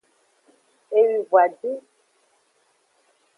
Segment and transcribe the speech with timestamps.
[0.99, 1.77] Ewivon adin.